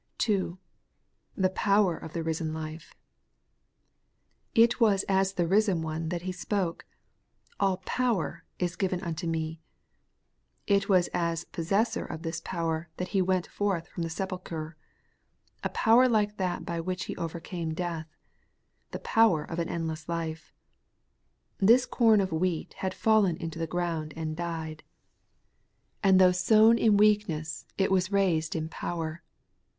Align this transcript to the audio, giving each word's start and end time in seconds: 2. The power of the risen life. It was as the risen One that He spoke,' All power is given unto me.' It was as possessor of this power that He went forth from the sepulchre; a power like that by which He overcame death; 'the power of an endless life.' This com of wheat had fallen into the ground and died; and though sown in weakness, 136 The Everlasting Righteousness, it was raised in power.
2. 0.17 0.57
The 1.37 1.49
power 1.51 1.95
of 1.95 2.13
the 2.13 2.23
risen 2.23 2.55
life. 2.55 2.95
It 4.55 4.79
was 4.79 5.03
as 5.07 5.33
the 5.33 5.45
risen 5.47 5.83
One 5.83 6.09
that 6.09 6.23
He 6.23 6.31
spoke,' 6.31 6.85
All 7.59 7.83
power 7.85 8.43
is 8.57 8.75
given 8.75 8.99
unto 9.03 9.27
me.' 9.27 9.61
It 10.65 10.89
was 10.89 11.07
as 11.13 11.43
possessor 11.43 12.03
of 12.03 12.23
this 12.23 12.41
power 12.43 12.89
that 12.97 13.09
He 13.09 13.21
went 13.21 13.45
forth 13.45 13.87
from 13.89 14.01
the 14.01 14.09
sepulchre; 14.09 14.75
a 15.63 15.69
power 15.69 16.07
like 16.09 16.37
that 16.37 16.65
by 16.65 16.79
which 16.81 17.03
He 17.05 17.15
overcame 17.17 17.75
death; 17.75 18.07
'the 18.89 18.99
power 19.01 19.43
of 19.43 19.59
an 19.59 19.69
endless 19.69 20.09
life.' 20.09 20.51
This 21.59 21.85
com 21.85 22.19
of 22.21 22.31
wheat 22.31 22.73
had 22.79 22.95
fallen 22.95 23.37
into 23.37 23.59
the 23.59 23.67
ground 23.67 24.13
and 24.15 24.35
died; 24.35 24.81
and 26.01 26.19
though 26.19 26.31
sown 26.31 26.79
in 26.79 26.97
weakness, 26.97 27.67
136 27.77 27.77
The 27.77 27.83
Everlasting 27.83 27.85
Righteousness, 27.85 27.85
it 27.85 27.91
was 27.91 28.11
raised 28.11 28.55
in 28.55 28.67
power. 28.69 29.21